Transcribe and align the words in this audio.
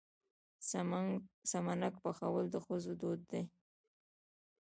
سمنک 1.51 1.93
پخول 2.03 2.45
د 2.51 2.55
ښځو 2.65 2.93
دود 3.01 3.21
دی. 3.31 3.43